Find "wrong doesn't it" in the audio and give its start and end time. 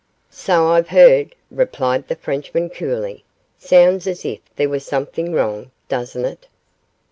5.31-6.47